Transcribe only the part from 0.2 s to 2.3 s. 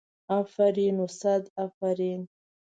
افرین و صد افرین.